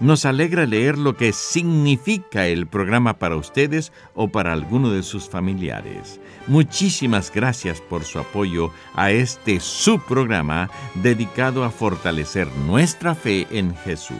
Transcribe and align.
Nos 0.00 0.24
alegra 0.24 0.66
leer 0.66 0.98
lo 0.98 1.16
que 1.16 1.32
significa 1.32 2.46
el 2.46 2.66
programa 2.66 3.18
para 3.18 3.36
ustedes 3.36 3.92
o 4.14 4.28
para 4.28 4.52
alguno 4.52 4.90
de 4.90 5.04
sus 5.04 5.28
familiares. 5.28 6.20
Muchísimas 6.48 7.32
gracias 7.32 7.80
por 7.80 8.04
su 8.04 8.18
apoyo 8.18 8.70
a 8.94 9.12
este 9.12 9.60
subprograma 9.60 10.68
dedicado 10.96 11.64
a 11.64 11.70
fortalecer 11.70 12.48
nuestra 12.66 13.14
fe 13.14 13.46
en 13.50 13.74
Jesús. 13.76 14.16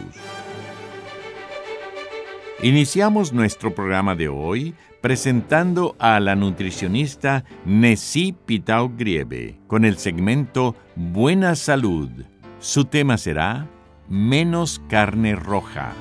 Iniciamos 2.63 3.33
nuestro 3.33 3.75
programa 3.75 4.15
de 4.15 4.29
hoy 4.29 4.73
presentando 5.01 5.95
a 5.99 6.19
la 6.21 6.35
nutricionista 6.35 7.43
Nessie 7.65 8.33
Pitao 8.33 8.89
Grieve 8.95 9.59
con 9.67 9.83
el 9.83 9.97
segmento 9.97 10.73
Buena 10.95 11.55
Salud. 11.55 12.09
Su 12.59 12.85
tema 12.85 13.17
será 13.17 13.67
menos 14.09 14.81
carne 14.87 15.35
roja. 15.35 15.93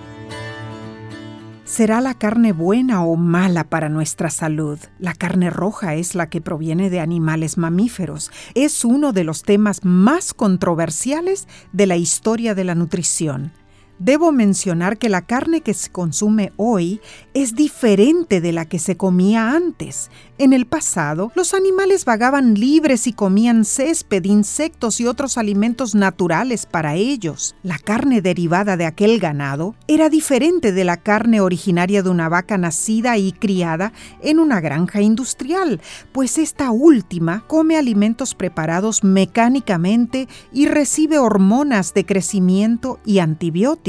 ¿Será 1.64 2.02
la 2.02 2.14
carne 2.14 2.52
buena 2.52 3.05
o 3.05 3.16
mala 3.16 3.64
para 3.64 3.88
nuestra 3.88 4.28
salud? 4.28 4.78
La 4.98 5.14
carne 5.14 5.48
roja 5.48 5.94
es 5.94 6.14
la 6.14 6.28
que 6.28 6.42
proviene 6.42 6.91
de 6.91 7.00
animales 7.00 7.56
mamíferos. 7.56 8.30
Es 8.55 8.84
uno 8.84 9.12
de 9.12 9.24
los 9.24 9.42
temas 9.42 9.83
más 9.83 10.34
controversiales 10.34 11.48
de 11.72 11.86
la 11.86 11.96
historia 11.96 12.55
de 12.55 12.64
la 12.64 12.74
nutrición. 12.74 13.52
Debo 14.00 14.33
mencionar 14.33 14.98
que 14.98 15.09
la 15.09 15.23
carne 15.23 15.61
que 15.61 15.73
se 15.73 15.89
consume 15.89 16.53
hoy 16.56 17.00
es 17.33 17.55
diferente 17.55 18.41
de 18.41 18.51
la 18.51 18.64
que 18.64 18.81
se 18.81 18.97
comía 18.97 19.53
antes. 19.53 20.11
En 20.36 20.53
el 20.53 20.67
pasado, 20.67 21.31
los 21.36 21.55
animales 21.55 22.05
vagaban 22.05 22.55
libres 22.55 23.06
y 23.06 23.12
comían 23.12 23.64
césped, 23.64 24.25
insectos 24.25 25.01
y 25.01 25.06
otros 25.06 25.39
alimentos 25.39 25.95
naturales 25.95 26.67
para 26.67 26.97
ellos. 26.97 27.55
La 27.62 27.78
carne 27.78 28.20
derivada 28.20 28.77
de 28.77 28.84
aquel 28.84 29.20
ganado 29.20 29.77
era 29.86 30.08
diferente 30.08 30.73
de 30.73 30.83
la 30.83 30.97
carne 30.97 31.41
originaria 31.41 32.03
de 32.03 32.11
una 32.11 32.29
vaca 32.29 32.58
nacida 32.58 33.17
y 33.17 33.31
criada 33.31 33.92
en 34.23 34.41
una 34.41 34.61
granja 34.61 35.03
industrial, 35.03 35.81
pues 36.11 36.39
esta 36.39 36.73
última 36.73 37.45
come 37.47 37.77
alimentos 37.77 38.35
preparados 38.35 39.05
mecánicamente 39.05 40.27
y 40.52 40.67
recibe 40.67 41.18
hormonas 41.18 41.95
de 41.95 42.05
crecimiento 42.05 42.98
y 43.05 43.20
antibióticos. 43.20 43.83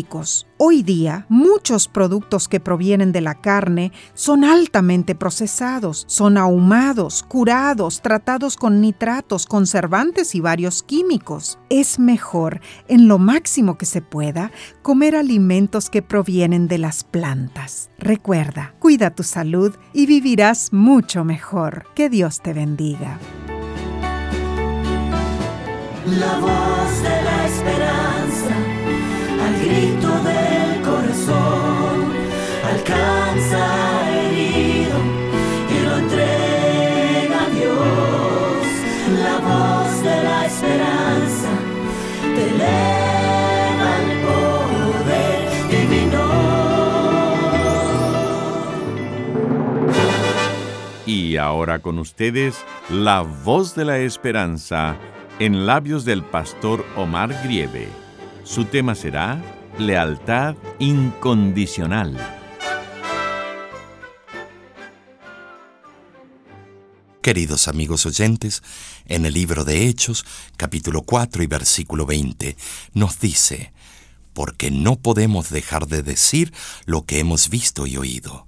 Hoy 0.57 0.83
día, 0.83 1.25
muchos 1.29 1.87
productos 1.87 2.47
que 2.47 2.59
provienen 2.59 3.11
de 3.11 3.21
la 3.21 3.35
carne 3.35 3.91
son 4.13 4.43
altamente 4.43 5.15
procesados, 5.15 6.05
son 6.07 6.37
ahumados, 6.37 7.23
curados, 7.23 8.01
tratados 8.01 8.57
con 8.57 8.81
nitratos, 8.81 9.45
conservantes 9.45 10.35
y 10.35 10.41
varios 10.41 10.83
químicos. 10.83 11.59
Es 11.69 11.97
mejor, 11.97 12.61
en 12.87 13.07
lo 13.07 13.17
máximo 13.17 13.77
que 13.77 13.85
se 13.85 14.01
pueda, 14.01 14.51
comer 14.81 15.15
alimentos 15.15 15.89
que 15.89 16.01
provienen 16.01 16.67
de 16.67 16.77
las 16.77 17.03
plantas. 17.03 17.89
Recuerda, 17.97 18.75
cuida 18.79 19.11
tu 19.15 19.23
salud 19.23 19.75
y 19.93 20.05
vivirás 20.05 20.73
mucho 20.73 21.23
mejor. 21.23 21.85
Que 21.95 22.09
Dios 22.09 22.41
te 22.41 22.53
bendiga. 22.53 23.19
Grito 29.75 30.07
del 30.23 30.81
corazón 30.81 32.13
alcanza 32.63 33.63
herido 34.15 34.97
y 35.69 35.85
lo 35.85 35.97
entrega 35.97 37.43
a 37.43 37.49
Dios. 37.49 38.67
La 39.21 39.37
voz 39.39 40.01
de 40.01 40.23
la 40.23 40.45
esperanza 40.45 41.49
te 42.35 42.41
eleva 42.51 43.87
al 43.97 44.09
poder 44.25 45.39
divino. 45.69 46.23
Y 51.05 51.37
ahora 51.37 51.79
con 51.79 51.99
ustedes, 51.99 52.63
la 52.89 53.21
voz 53.21 53.75
de 53.75 53.85
la 53.85 53.97
esperanza 53.97 54.95
en 55.39 55.65
labios 55.65 56.05
del 56.05 56.23
pastor 56.23 56.85
Omar 56.95 57.35
Grieve. 57.43 57.89
Su 58.43 58.63
tema 58.65 58.95
será 58.95 59.41
Lealtad 59.77 60.55
incondicional. 60.79 62.17
Queridos 67.21 67.67
amigos 67.67 68.05
oyentes, 68.05 68.63
en 69.05 69.25
el 69.25 69.33
libro 69.33 69.65
de 69.65 69.89
Hechos, 69.89 70.25
capítulo 70.55 71.01
4 71.01 71.43
y 71.43 71.47
versículo 71.47 72.05
20, 72.05 72.55
nos 72.93 73.19
dice, 73.19 73.73
porque 74.31 74.71
no 74.71 74.95
podemos 74.95 75.49
dejar 75.49 75.87
de 75.87 76.03
decir 76.03 76.53
lo 76.85 77.05
que 77.05 77.19
hemos 77.19 77.49
visto 77.49 77.85
y 77.85 77.97
oído. 77.97 78.47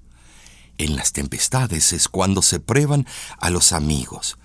En 0.78 0.96
las 0.96 1.12
tempestades 1.12 1.92
es 1.92 2.08
cuando 2.08 2.42
se 2.42 2.62
prueban 2.62 3.06
a 3.38 3.50
los 3.50 3.74
amigos, 3.74 4.38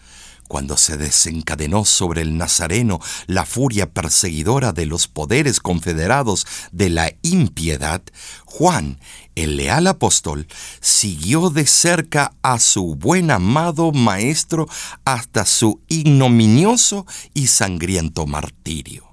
cuando 0.52 0.76
se 0.76 0.98
desencadenó 0.98 1.86
sobre 1.86 2.20
el 2.20 2.36
Nazareno 2.36 3.00
la 3.26 3.46
furia 3.46 3.88
perseguidora 3.88 4.74
de 4.74 4.84
los 4.84 5.08
poderes 5.08 5.60
confederados 5.60 6.46
de 6.72 6.90
la 6.90 7.10
impiedad, 7.22 8.02
Juan, 8.44 9.00
el 9.34 9.56
leal 9.56 9.86
apóstol, 9.86 10.46
siguió 10.82 11.48
de 11.48 11.66
cerca 11.66 12.34
a 12.42 12.58
su 12.58 12.96
buen 12.96 13.30
amado 13.30 13.92
Maestro 13.92 14.68
hasta 15.06 15.46
su 15.46 15.80
ignominioso 15.88 17.06
y 17.32 17.46
sangriento 17.46 18.26
martirio. 18.26 19.06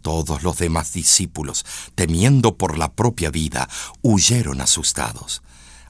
Todos 0.00 0.42
los 0.44 0.56
demás 0.56 0.94
discípulos, 0.94 1.66
temiendo 1.94 2.56
por 2.56 2.78
la 2.78 2.90
propia 2.90 3.30
vida, 3.30 3.68
huyeron 4.00 4.62
asustados 4.62 5.42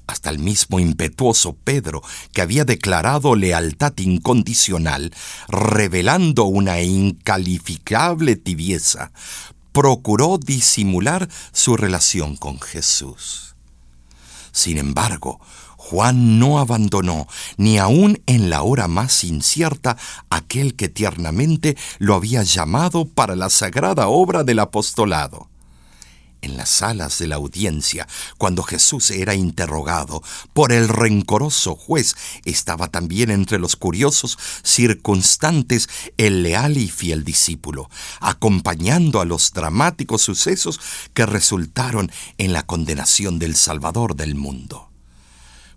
hasta 0.07 0.31
el 0.31 0.39
mismo 0.39 0.81
impetuoso 0.81 1.57
Pedro, 1.65 2.03
que 2.33 2.43
había 2.43 2.65
declarado 2.65 3.35
lealtad 3.35 3.93
incondicional, 3.99 5.13
revelando 5.49 6.45
una 6.45 6.83
incalificable 6.83 8.37
tibieza, 8.37 9.13
procuró 9.73 10.39
disimular 10.39 11.29
su 11.53 11.77
relación 11.77 12.37
con 12.37 12.61
Jesús. 12.61 13.55
Sin 14.53 14.79
embargo, 14.79 15.41
Juan 15.77 16.39
no 16.39 16.61
abandonó, 16.61 17.27
ni 17.57 17.79
aun 17.79 18.23
en 18.27 18.49
la 18.51 18.63
hora 18.63 18.89
más 18.89 19.25
incierta, 19.25 19.97
aquel 20.31 20.77
que 20.77 20.89
tiernamente 20.89 21.77
lo 21.99 22.15
había 22.15 22.43
llamado 22.43 23.05
para 23.05 23.37
la 23.37 23.51
sagrada 23.51 24.09
obra 24.09 24.45
del 24.45 24.61
apostolado 24.61 25.49
en 26.45 26.57
las 26.57 26.69
salas 26.69 27.19
de 27.19 27.27
la 27.27 27.37
audiencia, 27.37 28.07
cuando 28.39 28.63
Jesús 28.63 29.11
era 29.11 29.35
interrogado 29.35 30.23
por 30.53 30.73
el 30.73 30.89
rencoroso 30.89 31.75
juez, 31.75 32.15
estaba 32.45 32.89
también 32.89 33.31
entre 33.31 33.59
los 33.59 33.77
curiosos 33.77 34.39
circunstantes 34.63 35.89
el 36.17 36.43
leal 36.43 36.77
y 36.77 36.89
fiel 36.89 37.25
discípulo, 37.25 37.91
acompañando 38.21 39.21
a 39.21 39.25
los 39.25 39.53
dramáticos 39.53 40.23
sucesos 40.23 40.81
que 41.13 41.27
resultaron 41.27 42.11
en 42.39 42.53
la 42.53 42.65
condenación 42.65 43.39
del 43.39 43.57
Salvador 43.57 44.17
del 44.17 44.35
mundo. 44.35 44.94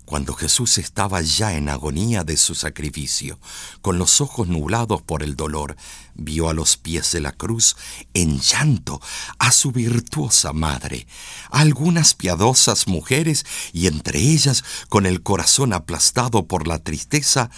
Cuando 0.08 0.34
Jesús 0.34 0.78
estaba 0.78 1.22
ya 1.22 1.56
en 1.56 1.68
agonía 1.68 2.24
de 2.24 2.38
su 2.38 2.56
sacrificio, 2.56 3.42
con 3.82 3.98
los 3.98 4.22
ojos 4.22 4.48
nublados 4.48 5.02
por 5.02 5.22
el 5.22 5.36
dolor, 5.36 5.76
vio 6.16 6.48
a 6.48 6.54
los 6.54 6.78
pies 6.78 7.12
de 7.12 7.20
la 7.20 7.34
cruz, 7.34 7.76
en 8.14 8.40
llanto, 8.40 9.02
a 9.38 9.52
su 9.52 9.74
virtuosa 9.74 10.54
madre, 10.54 11.08
a 11.52 11.60
algunas 11.60 12.14
piadosas 12.14 12.88
mujeres 12.88 13.46
y 13.74 13.88
entre 13.88 14.20
ellas, 14.20 14.64
con 14.88 15.06
el 15.06 15.24
corazón 15.24 15.74
aplastado 15.74 16.48
por 16.48 16.70
la 16.70 16.80
tristeza, 16.80 17.50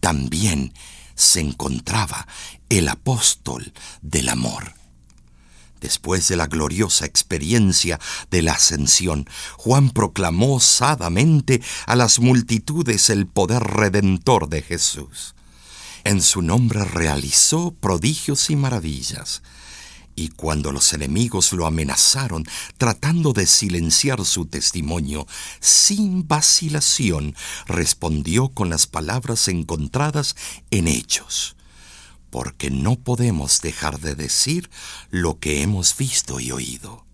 también 0.00 0.72
se 1.14 1.40
encontraba 1.40 2.26
el 2.70 2.88
apóstol 2.88 3.74
del 4.00 4.30
amor. 4.30 4.77
Después 5.80 6.26
de 6.28 6.36
la 6.36 6.46
gloriosa 6.46 7.06
experiencia 7.06 8.00
de 8.30 8.42
la 8.42 8.52
ascensión, 8.52 9.28
Juan 9.56 9.90
proclamó 9.90 10.56
osadamente 10.56 11.62
a 11.86 11.94
las 11.94 12.18
multitudes 12.18 13.10
el 13.10 13.26
poder 13.26 13.62
redentor 13.62 14.48
de 14.48 14.62
Jesús. 14.62 15.34
En 16.04 16.22
su 16.22 16.42
nombre 16.42 16.84
realizó 16.84 17.72
prodigios 17.72 18.50
y 18.50 18.56
maravillas. 18.56 19.42
Y 20.16 20.30
cuando 20.30 20.72
los 20.72 20.92
enemigos 20.94 21.52
lo 21.52 21.64
amenazaron, 21.64 22.44
tratando 22.76 23.32
de 23.32 23.46
silenciar 23.46 24.24
su 24.24 24.46
testimonio, 24.46 25.28
sin 25.60 26.26
vacilación 26.26 27.36
respondió 27.66 28.48
con 28.48 28.68
las 28.68 28.88
palabras 28.88 29.46
encontradas 29.46 30.34
en 30.72 30.88
Hechos 30.88 31.57
porque 32.30 32.70
no 32.70 32.96
podemos 32.96 33.60
dejar 33.60 34.00
de 34.00 34.14
decir 34.14 34.70
lo 35.10 35.38
que 35.38 35.62
hemos 35.62 35.96
visto 35.96 36.40
y 36.40 36.52
oído. 36.52 37.04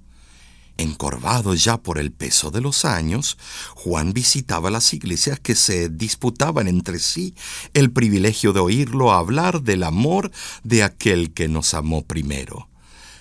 Encorvado 0.77 1.55
ya 1.55 1.77
por 1.77 1.99
el 1.99 2.11
peso 2.11 2.51
de 2.51 2.61
los 2.61 2.85
años, 2.85 3.39
Juan 3.77 4.13
visitaba 4.13 4.71
las 4.71 4.93
iglesias 4.93 5.39
que 5.39 5.55
se 5.55 5.89
disputaban 5.89 6.67
entre 6.67 6.99
sí 6.99 7.35
el 7.75 7.93
privilegio 7.93 8.53
de 8.53 8.61
oírlo 8.61 9.13
hablar 9.13 9.63
del 9.63 9.85
amor 9.85 10.33
de 10.65 10.83
aquel 10.83 11.33
que 11.33 11.47
nos 11.47 11.75
amó 11.75 12.03
primero. 12.03 12.69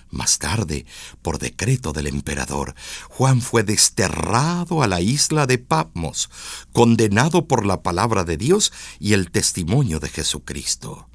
Más 0.10 0.38
tarde, 0.40 0.86
por 1.22 1.40
decreto 1.40 1.92
del 1.92 2.08
emperador, 2.08 2.76
Juan 3.10 3.42
fue 3.42 3.64
desterrado 3.64 4.84
a 4.84 4.88
la 4.88 5.02
isla 5.02 5.48
de 5.48 5.58
Patmos, 5.58 6.30
condenado 6.72 7.48
por 7.48 7.66
la 7.66 7.82
palabra 7.82 8.24
de 8.24 8.38
Dios 8.38 8.72
y 9.00 9.14
el 9.14 9.32
testimonio 9.32 10.00
de 10.00 10.10
Jesucristo. 10.10 11.08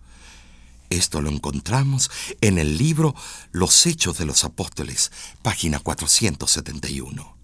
Esto 0.91 1.21
lo 1.21 1.29
encontramos 1.29 2.11
en 2.41 2.59
el 2.59 2.79
libro 2.79 3.15
Los 3.53 3.87
Hechos 3.87 4.17
de 4.17 4.25
los 4.25 4.45
Apóstoles, 4.45 5.13
página 5.43 5.81
471. 5.81 7.37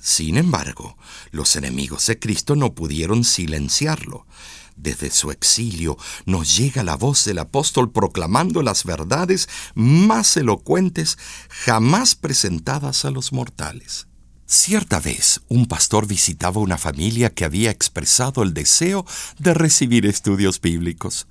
Sin 0.00 0.38
embargo, 0.38 0.96
los 1.30 1.56
enemigos 1.56 2.06
de 2.06 2.18
Cristo 2.18 2.56
no 2.56 2.74
pudieron 2.74 3.24
silenciarlo. 3.24 4.26
Desde 4.76 5.10
su 5.10 5.30
exilio 5.32 5.98
nos 6.24 6.56
llega 6.56 6.82
la 6.84 6.96
voz 6.96 7.24
del 7.24 7.40
apóstol 7.40 7.90
proclamando 7.90 8.62
las 8.62 8.84
verdades 8.84 9.48
más 9.74 10.36
elocuentes 10.36 11.18
jamás 11.48 12.14
presentadas 12.14 13.04
a 13.04 13.10
los 13.10 13.32
mortales. 13.32 14.06
Cierta 14.46 14.98
vez, 14.98 15.42
un 15.48 15.66
pastor 15.66 16.06
visitaba 16.06 16.60
una 16.60 16.78
familia 16.78 17.34
que 17.34 17.44
había 17.44 17.70
expresado 17.70 18.42
el 18.42 18.54
deseo 18.54 19.04
de 19.38 19.52
recibir 19.52 20.06
estudios 20.06 20.58
bíblicos. 20.60 21.26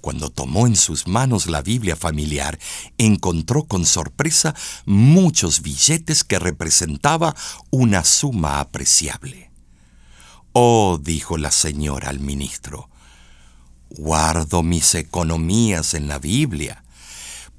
Cuando 0.00 0.30
tomó 0.30 0.66
en 0.66 0.76
sus 0.76 1.06
manos 1.06 1.46
la 1.46 1.62
Biblia 1.62 1.96
familiar, 1.96 2.58
encontró 2.98 3.64
con 3.64 3.84
sorpresa 3.84 4.54
muchos 4.86 5.62
billetes 5.62 6.24
que 6.24 6.38
representaba 6.38 7.34
una 7.70 8.04
suma 8.04 8.60
apreciable. 8.60 9.50
Oh, 10.52 10.98
dijo 11.00 11.38
la 11.38 11.50
señora 11.50 12.08
al 12.08 12.18
ministro, 12.18 12.88
guardo 13.90 14.62
mis 14.62 14.94
economías 14.94 15.94
en 15.94 16.08
la 16.08 16.18
Biblia, 16.18 16.82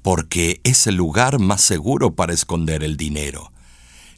porque 0.02 0.60
es 0.64 0.86
el 0.86 0.96
lugar 0.96 1.38
más 1.38 1.60
seguro 1.60 2.14
para 2.14 2.34
esconder 2.34 2.82
el 2.82 2.96
dinero. 2.96 3.52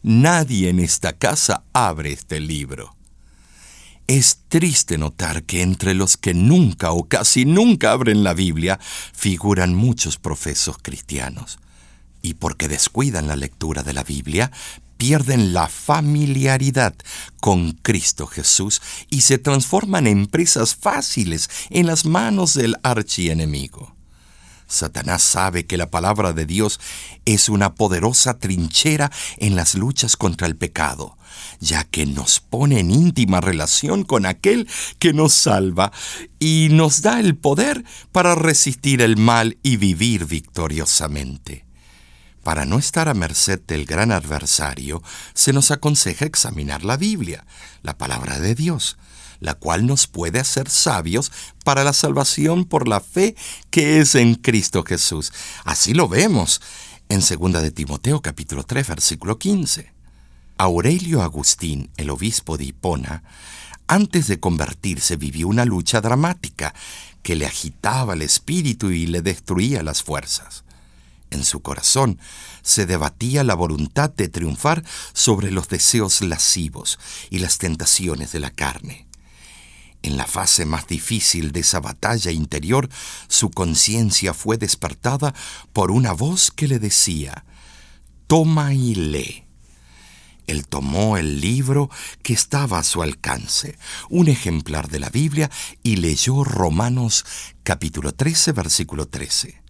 Nadie 0.03 0.71
en 0.71 0.81
esta 0.81 1.13
casa 1.13 1.65
abre 1.73 2.13
este 2.13 2.41
libro. 2.41 2.95
Es 4.07 4.41
triste 4.49 4.99
notar 4.99 5.45
que 5.45 5.63
entre 5.63 5.95
los 5.95 6.19
que 6.19 6.35
nunca 6.35 6.93
o 6.93 7.09
casi 7.09 7.47
nunca 7.47 7.93
abren 7.93 8.23
la 8.23 8.35
Biblia 8.35 8.79
figuran 9.15 9.75
muchos 9.75 10.19
profesos 10.19 10.77
cristianos. 10.83 11.59
Y 12.21 12.35
porque 12.35 12.69
descuidan 12.69 13.29
la 13.29 13.37
lectura 13.37 13.83
de 13.83 13.95
la 13.95 14.05
Biblia, 14.05 14.51
pierden 14.99 15.55
la 15.55 15.69
familiaridad 15.69 16.95
con 17.41 17.73
Cristo 17.73 18.27
Jesús 18.27 18.83
y 19.09 19.23
se 19.23 19.39
transforman 19.39 20.07
en 20.07 20.27
presas 20.27 20.75
fáciles 20.75 21.49
en 21.71 21.87
las 21.87 22.05
manos 22.05 22.55
del 22.55 22.77
archienemigo. 22.83 23.94
Satanás 24.67 25.23
sabe 25.23 25.67
que 25.67 25.77
la 25.77 25.91
palabra 25.91 26.33
de 26.33 26.47
Dios 26.47 26.81
es 27.25 27.49
una 27.49 27.75
poderosa 27.75 28.39
trinchera 28.39 29.11
en 29.39 29.57
las 29.57 29.75
luchas 29.75 30.17
contra 30.17 30.47
el 30.47 30.57
pecado, 30.57 31.17
ya 31.61 31.85
que 31.85 32.07
nos 32.07 32.41
pone 32.41 32.81
en 32.81 32.91
íntima 32.91 33.41
relación 33.41 34.05
con 34.05 34.27
aquel 34.27 34.69
que 34.99 35.13
nos 35.13 35.35
salva 35.35 35.93
y 36.39 36.69
nos 36.71 37.03
da 37.03 37.21
el 37.21 37.37
poder 37.37 37.85
para 38.13 38.35
resistir 38.35 39.03
el 39.03 39.17
mal 39.17 39.59
y 39.63 39.77
vivir 39.77 40.27
victoriosamente. 40.27 41.65
Para 42.43 42.67
no 42.67 42.79
estar 42.79 43.09
a 43.09 43.15
merced 43.15 43.61
del 43.67 43.87
gran 43.87 44.13
adversario, 44.13 45.03
se 45.33 45.55
nos 45.55 45.71
aconseja 45.71 46.27
examinar 46.27 46.85
la 46.85 46.99
Biblia, 46.99 47.47
la 47.83 47.97
palabra 47.97 48.39
de 48.39 48.55
Dios, 48.55 48.99
la 49.41 49.55
cual 49.55 49.87
nos 49.87 50.07
puede 50.07 50.41
hacer 50.41 50.69
sabios 50.69 51.33
para 51.65 51.85
la 51.85 51.93
salvación 51.93 52.65
por 52.65 52.89
la 52.89 53.01
fe 53.01 53.37
que 53.71 54.01
es 54.01 54.15
en 54.15 54.35
Cristo 54.35 54.85
Jesús. 54.85 55.33
Así 55.65 55.95
lo 55.95 56.09
vemos 56.09 56.61
en 57.09 57.21
2 57.21 57.63
de 57.63 57.71
Timoteo 57.71 58.21
capítulo 58.23 58.65
3 58.65 58.89
versículo 58.89 59.39
15. 59.39 59.93
Aurelio 60.57 61.23
Agustín, 61.23 61.91
el 61.97 62.11
obispo 62.11 62.57
de 62.57 62.65
Hipona, 62.65 63.25
antes 63.87 64.29
de 64.29 64.41
convertirse 64.41 65.17
vivió 65.17 65.49
una 65.49 65.65
lucha 65.65 66.01
dramática 66.01 66.75
que 67.23 67.35
le 67.35 67.47
agitaba 67.47 68.15
el 68.15 68.23
espíritu 68.23 68.91
y 68.91 69.07
le 69.07 69.21
destruía 69.21 69.83
las 69.83 70.03
fuerzas. 70.03 70.65
En 71.31 71.43
su 71.45 71.61
corazón 71.61 72.19
se 72.63 72.87
debatía 72.87 73.43
la 73.43 73.55
voluntad 73.55 74.11
de 74.11 74.29
triunfar 74.29 74.85
sobre 75.13 75.51
los 75.51 75.69
deseos 75.69 76.21
lascivos 76.21 76.99
y 77.31 77.41
las 77.41 77.59
tentaciones 77.59 78.31
de 78.33 78.41
la 78.41 78.51
carne. 78.51 79.07
En 80.05 80.19
la 80.19 80.27
fase 80.27 80.67
más 80.67 80.87
difícil 80.87 81.51
de 81.51 81.61
esa 81.61 81.81
batalla 81.81 82.31
interior, 82.31 82.91
su 83.27 83.51
conciencia 83.51 84.35
fue 84.35 84.59
despertada 84.59 85.35
por 85.73 85.91
una 85.91 86.13
voz 86.13 86.51
que 86.51 86.69
le 86.69 86.79
decía, 86.79 87.47
Toma 88.27 88.75
y 88.75 88.95
lee. 88.95 89.45
Él 90.47 90.67
tomó 90.67 91.17
el 91.17 91.41
libro 91.41 91.89
que 92.23 92.35
estaba 92.35 92.81
a 92.81 92.85
su 92.85 93.03
alcance, 93.03 93.79
un 94.11 94.29
ejemplar 94.29 94.91
de 94.91 94.99
la 94.99 95.09
Biblia, 95.09 95.51
y 95.83 95.97
leyó 95.97 96.45
Romanos 96.45 97.25
capítulo 97.63 98.13
13, 98.13 98.53
versículo 98.53 99.09
13. 99.09 99.64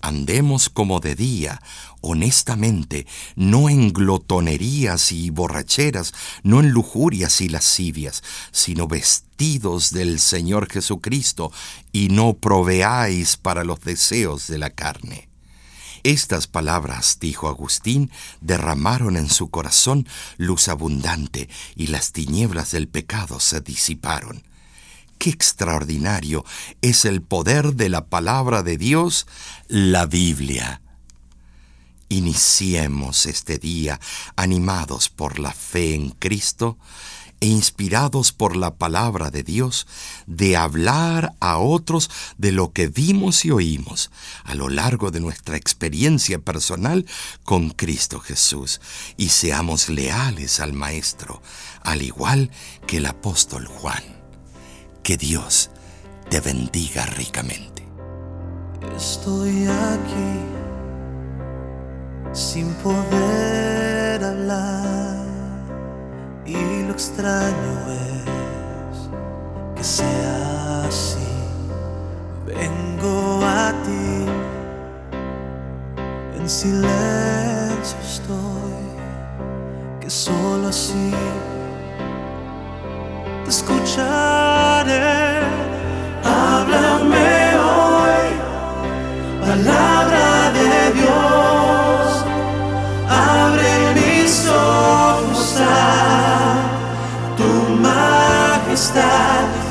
Andemos 0.00 0.68
como 0.68 1.00
de 1.00 1.14
día, 1.14 1.60
honestamente, 2.00 3.06
no 3.34 3.68
en 3.68 3.92
glotonerías 3.92 5.12
y 5.12 5.30
borracheras, 5.30 6.14
no 6.42 6.60
en 6.60 6.70
lujurias 6.70 7.40
y 7.40 7.48
lascivias, 7.48 8.22
sino 8.52 8.86
vestidos 8.86 9.90
del 9.90 10.20
Señor 10.20 10.70
Jesucristo, 10.70 11.52
y 11.92 12.08
no 12.08 12.34
proveáis 12.34 13.36
para 13.36 13.64
los 13.64 13.80
deseos 13.80 14.46
de 14.46 14.58
la 14.58 14.70
carne. 14.70 15.28
Estas 16.02 16.46
palabras, 16.46 17.18
dijo 17.20 17.48
Agustín, 17.48 18.12
derramaron 18.40 19.16
en 19.16 19.28
su 19.28 19.50
corazón 19.50 20.06
luz 20.36 20.68
abundante, 20.68 21.48
y 21.74 21.88
las 21.88 22.12
tinieblas 22.12 22.70
del 22.70 22.86
pecado 22.86 23.40
se 23.40 23.60
disiparon. 23.60 24.44
Qué 25.18 25.30
extraordinario 25.30 26.44
es 26.82 27.04
el 27.04 27.22
poder 27.22 27.74
de 27.74 27.88
la 27.88 28.06
palabra 28.06 28.62
de 28.62 28.76
Dios, 28.76 29.26
la 29.68 30.06
Biblia. 30.06 30.82
Iniciemos 32.08 33.26
este 33.26 33.58
día 33.58 33.98
animados 34.36 35.08
por 35.08 35.38
la 35.38 35.52
fe 35.52 35.94
en 35.94 36.10
Cristo 36.10 36.78
e 37.40 37.46
inspirados 37.46 38.32
por 38.32 38.56
la 38.56 38.76
palabra 38.76 39.30
de 39.30 39.42
Dios, 39.42 39.86
de 40.26 40.56
hablar 40.56 41.34
a 41.40 41.58
otros 41.58 42.10
de 42.38 42.52
lo 42.52 42.72
que 42.72 42.88
vimos 42.88 43.44
y 43.44 43.50
oímos 43.50 44.10
a 44.44 44.54
lo 44.54 44.68
largo 44.68 45.10
de 45.10 45.20
nuestra 45.20 45.56
experiencia 45.56 46.38
personal 46.38 47.06
con 47.44 47.70
Cristo 47.70 48.20
Jesús, 48.20 48.80
y 49.16 49.28
seamos 49.28 49.88
leales 49.88 50.60
al 50.60 50.72
Maestro, 50.72 51.42
al 51.82 52.02
igual 52.02 52.50
que 52.86 52.98
el 52.98 53.06
apóstol 53.06 53.66
Juan. 53.66 54.25
Que 55.06 55.16
Dios 55.16 55.70
te 56.28 56.40
bendiga 56.40 57.06
ricamente. 57.06 57.86
Estoy 58.96 59.68
aquí 59.68 60.32
sin 62.32 62.74
poder 62.82 64.24
hablar 64.24 65.24
y 66.44 66.82
lo 66.82 66.90
extraño 66.90 67.92
es 67.92 69.08
que 69.76 69.84
sea 69.84 70.86
así. 70.88 71.28
Vengo 72.44 73.44
a 73.44 73.72
ti, 73.84 74.26
en 76.36 76.50
silencio 76.50 77.96
estoy, 78.02 78.74
que 80.00 80.10
solo 80.10 80.66
así 80.66 81.12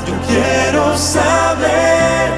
Yo 0.06 0.14
quiero 0.28 0.96
saber 0.96 2.32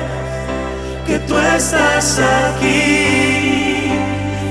que 1.07 1.19
tú 1.21 1.39
estás 1.39 2.19
aquí. 2.19 3.91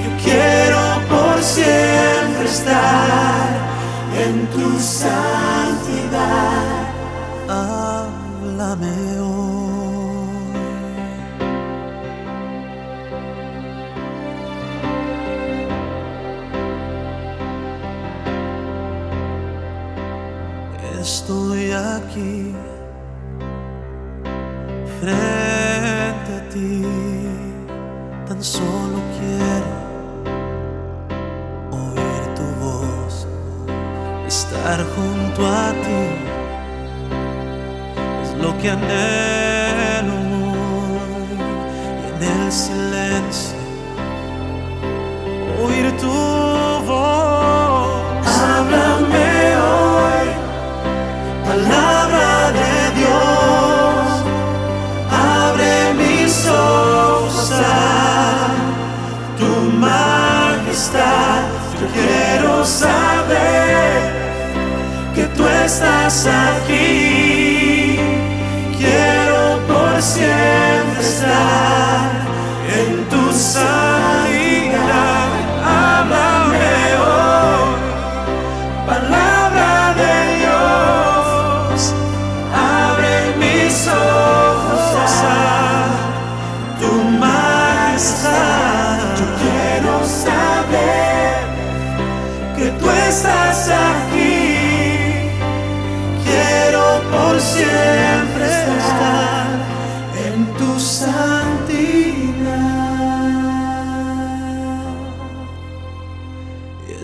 Yo 0.03 0.11
quiero 0.23 0.79
por 1.09 1.41
siempre 1.41 2.45
estar 2.45 3.49
en 4.23 4.47
tu 4.47 4.79
sal. 4.79 5.56
Estoy 20.99 21.71
aquí 21.71 22.53
frente 24.99 26.31
a 26.35 26.49
ti, 26.49 26.83
tan 28.27 28.43
solo 28.43 28.97
quiero 29.17 29.71
oír 31.71 32.23
tu 32.35 32.45
voz, 32.63 33.27
estar 34.27 34.79
junto 34.95 35.45
a 35.45 35.71
ti, 35.83 36.03
es 38.23 38.31
lo 38.41 38.57
que 38.57 38.71
anhelo 38.71 40.15
hoy, 40.49 41.37
y 42.01 42.25
en 42.25 42.41
el 42.41 42.51
silencio 42.51 43.57
oír 45.63 45.95
tu 45.97 46.07
voz. 46.07 46.36
Estás 65.77 66.25
aquí. 66.25 67.06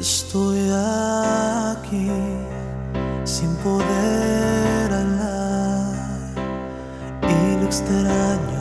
Estoy 0.03 0.59
aquí 0.69 2.11
sin 3.23 3.55
poder 3.63 4.91
hablar 4.91 5.95
y 7.21 7.55
lo 7.61 7.65
extraño 7.67 8.52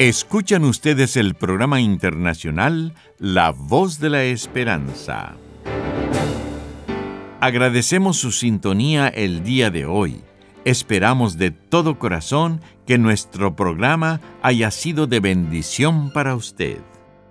Escuchan 0.00 0.64
ustedes 0.64 1.16
el 1.16 1.36
programa 1.36 1.80
internacional 1.80 2.94
La 3.20 3.52
Voz 3.52 4.00
de 4.00 4.10
la 4.10 4.24
Esperanza. 4.24 5.36
Agradecemos 7.40 8.16
su 8.16 8.32
sintonía 8.32 9.06
el 9.06 9.44
día 9.44 9.70
de 9.70 9.86
hoy. 9.86 10.20
Esperamos 10.64 11.38
de 11.38 11.52
todo 11.52 12.00
corazón 12.00 12.60
que 12.88 12.98
nuestro 12.98 13.54
programa 13.54 14.20
haya 14.42 14.72
sido 14.72 15.06
de 15.06 15.20
bendición 15.20 16.12
para 16.12 16.34
usted. 16.34 16.78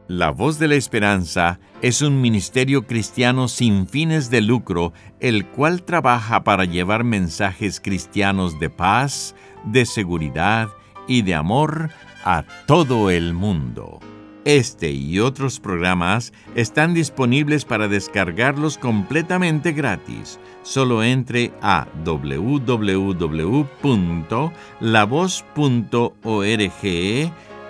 La 0.07 0.29
Voz 0.29 0.57
de 0.57 0.69
la 0.69 0.75
Esperanza 0.75 1.59
es 1.81 2.01
un 2.01 2.21
ministerio 2.21 2.87
cristiano 2.87 3.49
sin 3.49 3.87
fines 3.87 4.29
de 4.29 4.39
lucro, 4.39 4.93
el 5.19 5.47
cual 5.47 5.83
trabaja 5.83 6.45
para 6.45 6.63
llevar 6.63 7.03
mensajes 7.03 7.81
cristianos 7.81 8.57
de 8.57 8.69
paz, 8.69 9.35
de 9.65 9.85
seguridad 9.85 10.69
y 11.07 11.21
de 11.21 11.35
amor 11.35 11.89
a 12.23 12.43
todo 12.65 13.09
el 13.09 13.33
mundo. 13.33 13.99
Este 14.45 14.91
y 14.91 15.19
otros 15.19 15.59
programas 15.61 16.33
están 16.55 16.93
disponibles 16.93 17.63
para 17.63 17.87
descargarlos 17.87 18.77
completamente 18.77 19.71
gratis. 19.71 20.37
Solo 20.63 21.01
entre 21.01 21.53
a 21.61 21.87
www.lavoz.org 22.03 22.83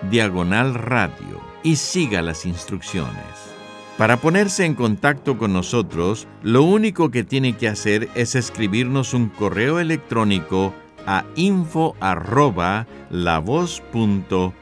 diagonal 0.09 0.73
radio 0.73 1.41
y 1.63 1.75
siga 1.75 2.21
las 2.23 2.45
instrucciones. 2.45 3.53
Para 3.97 4.17
ponerse 4.17 4.65
en 4.65 4.73
contacto 4.73 5.37
con 5.37 5.53
nosotros, 5.53 6.27
lo 6.41 6.63
único 6.63 7.11
que 7.11 7.23
tiene 7.23 7.55
que 7.55 7.67
hacer 7.67 8.09
es 8.15 8.33
escribirnos 8.33 9.13
un 9.13 9.29
correo 9.29 9.79
electrónico 9.79 10.73
a 11.05 11.25
info 11.35 11.95
arroba 11.99 12.87
lavoz.org. 13.09 14.53